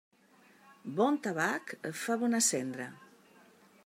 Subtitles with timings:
[0.99, 2.89] Bon tabac fa bona cendra.